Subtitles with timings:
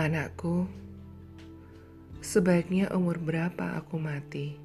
[0.00, 0.64] Anakku,
[2.24, 4.56] sebaiknya umur berapa aku mati?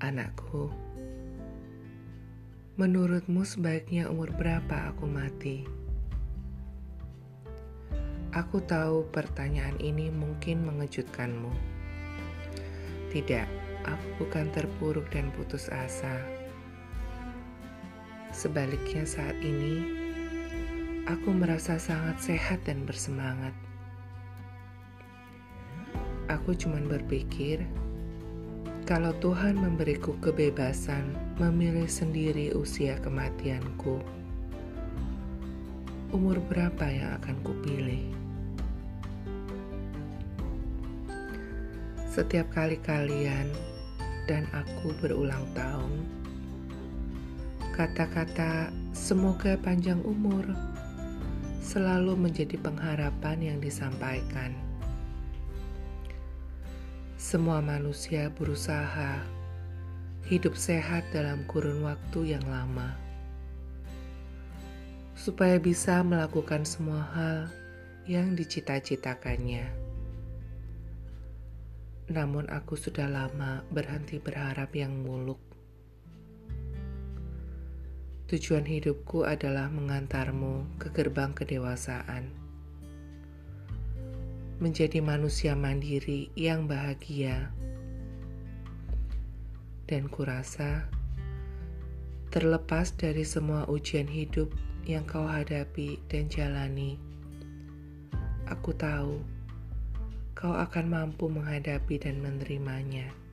[0.00, 0.72] Anakku,
[2.80, 5.68] menurutmu sebaiknya umur berapa aku mati?
[8.32, 11.52] Aku tahu pertanyaan ini mungkin mengejutkanmu.
[13.12, 13.48] Tidak,
[13.84, 16.16] aku bukan terpuruk dan putus asa.
[18.32, 20.05] Sebaliknya saat ini,
[21.06, 23.54] aku merasa sangat sehat dan bersemangat.
[26.26, 27.62] Aku cuma berpikir,
[28.82, 34.02] kalau Tuhan memberiku kebebasan memilih sendiri usia kematianku,
[36.10, 38.02] umur berapa yang akan kupilih?
[42.10, 43.46] Setiap kali kalian
[44.26, 46.02] dan aku berulang tahun,
[47.78, 50.42] kata-kata "semoga panjang umur"
[51.66, 54.54] selalu menjadi pengharapan yang disampaikan.
[57.18, 59.18] Semua manusia berusaha
[60.30, 62.94] hidup sehat dalam kurun waktu yang lama,
[65.18, 67.50] supaya bisa melakukan semua hal
[68.06, 69.66] yang dicita-citakannya.
[72.06, 75.42] Namun, aku sudah lama berhenti berharap yang muluk
[78.26, 82.26] Tujuan hidupku adalah mengantarmu ke gerbang kedewasaan.
[84.58, 87.54] Menjadi manusia mandiri yang bahagia.
[89.86, 90.90] Dan kurasa
[92.34, 94.50] terlepas dari semua ujian hidup
[94.82, 96.98] yang kau hadapi dan jalani,
[98.50, 99.22] aku tahu
[100.34, 103.25] kau akan mampu menghadapi dan menerimanya.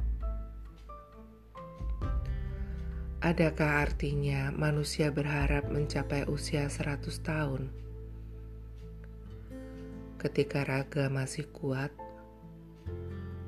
[3.24, 7.72] Adakah artinya manusia berharap mencapai usia 100 tahun?
[10.20, 11.96] Ketika raga masih kuat,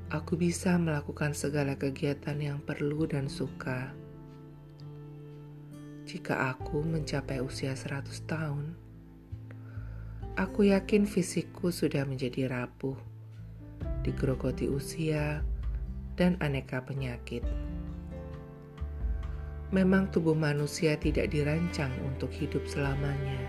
[0.08, 3.92] aku bisa melakukan segala kegiatan yang perlu dan suka.
[6.08, 8.72] Jika aku mencapai usia 100 tahun,
[10.40, 12.96] aku yakin fisikku sudah menjadi rapuh,
[14.00, 15.44] digerogoti usia,
[16.16, 17.44] dan aneka penyakit.
[19.76, 23.44] Memang tubuh manusia tidak dirancang untuk hidup selamanya.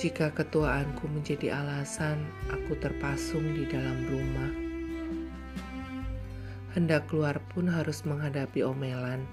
[0.00, 4.52] Jika ketuaanku menjadi alasan aku terpasung di dalam rumah,
[6.72, 9.28] hendak keluar pun harus menghadapi omelan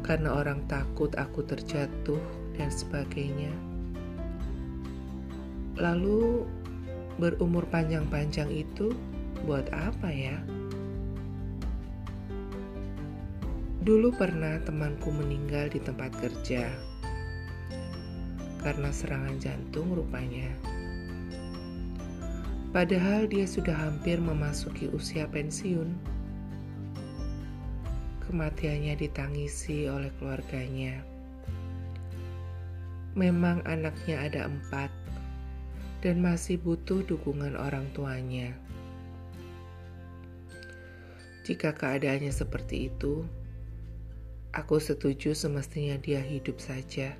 [0.00, 2.24] karena orang takut aku terjatuh
[2.56, 3.52] dan sebagainya.
[5.76, 6.48] Lalu
[7.20, 8.96] berumur panjang-panjang itu
[9.44, 10.40] buat apa ya?
[13.78, 16.66] Dulu pernah temanku meninggal di tempat kerja
[18.58, 20.50] karena serangan jantung rupanya.
[22.74, 25.94] Padahal dia sudah hampir memasuki usia pensiun.
[28.26, 31.00] Kematiannya ditangisi oleh keluarganya.
[33.16, 34.90] Memang anaknya ada empat
[36.04, 38.52] dan masih butuh dukungan orang tuanya.
[41.48, 43.24] Jika keadaannya seperti itu,
[44.58, 47.14] Aku setuju semestinya dia hidup saja.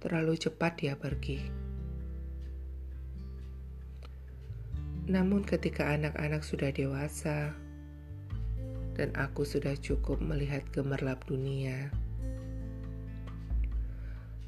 [0.00, 1.44] Terlalu cepat dia pergi.
[5.12, 7.52] Namun ketika anak-anak sudah dewasa
[8.96, 11.92] dan aku sudah cukup melihat gemerlap dunia,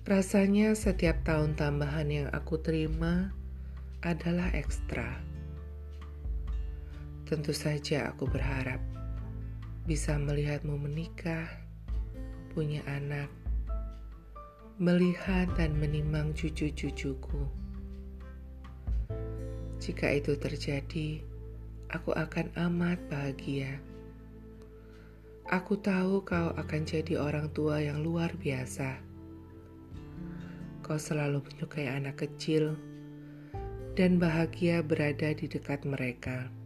[0.09, 3.29] rasanya setiap tahun tambahan yang aku terima
[4.01, 5.21] adalah ekstra.
[7.29, 8.81] Tentu saja aku berharap
[9.89, 11.49] bisa melihatmu menikah,
[12.53, 13.33] punya anak,
[14.77, 17.49] melihat dan menimang cucu-cucuku.
[19.81, 21.25] Jika itu terjadi,
[21.89, 23.81] aku akan amat bahagia.
[25.49, 29.01] Aku tahu kau akan jadi orang tua yang luar biasa.
[30.85, 32.77] Kau selalu menyukai anak kecil
[33.97, 36.58] dan bahagia berada di dekat mereka.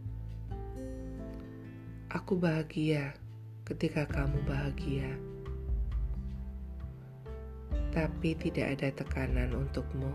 [2.13, 3.17] Aku bahagia
[3.65, 5.17] ketika kamu bahagia,
[7.89, 10.13] tapi tidak ada tekanan untukmu.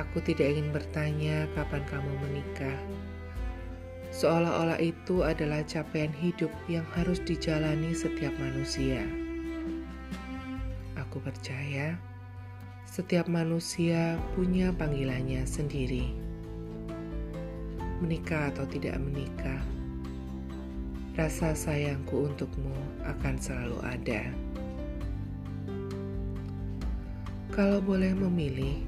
[0.00, 2.72] Aku tidak ingin bertanya kapan kamu menikah,
[4.08, 9.04] seolah-olah itu adalah capaian hidup yang harus dijalani setiap manusia.
[10.96, 12.00] Aku percaya
[12.88, 16.16] setiap manusia punya panggilannya sendiri,
[18.00, 19.60] menikah atau tidak menikah
[21.16, 22.76] rasa sayangku untukmu
[23.08, 24.28] akan selalu ada.
[27.56, 28.84] Kalau boleh memilih,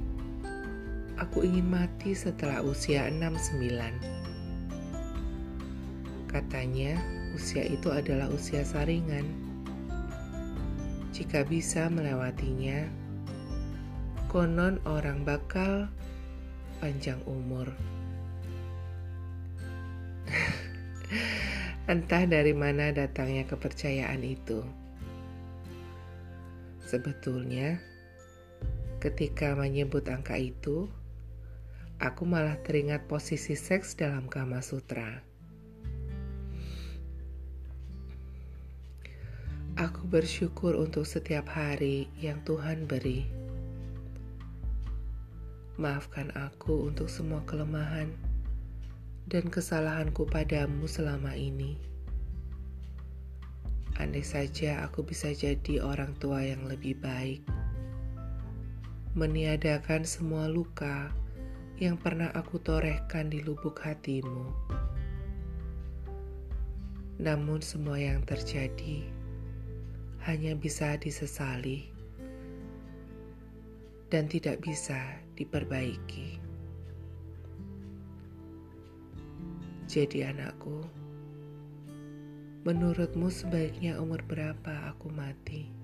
[1.16, 3.64] aku ingin mati setelah usia 69.
[6.28, 7.00] Katanya,
[7.32, 9.24] usia itu adalah usia saringan.
[11.16, 12.84] Jika bisa melewatinya,
[14.28, 15.88] konon orang bakal
[16.84, 17.72] panjang umur.
[21.88, 24.60] Entah dari mana datangnya kepercayaan itu.
[26.84, 27.80] Sebetulnya,
[29.00, 30.84] ketika menyebut angka itu,
[31.96, 35.24] aku malah teringat posisi seks dalam Kama Sutra.
[39.80, 43.24] Aku bersyukur untuk setiap hari yang Tuhan beri.
[45.80, 48.27] Maafkan aku untuk semua kelemahan
[49.28, 51.76] dan kesalahanku padamu selama ini.
[54.00, 57.44] Andai saja aku bisa jadi orang tua yang lebih baik,
[59.12, 61.12] meniadakan semua luka
[61.76, 64.48] yang pernah aku torehkan di lubuk hatimu.
[67.20, 69.04] Namun semua yang terjadi
[70.24, 71.84] hanya bisa disesali
[74.08, 76.47] dan tidak bisa diperbaiki.
[79.88, 80.84] Jadi anakku,
[82.68, 85.77] menurutmu sebaiknya umur berapa aku mati?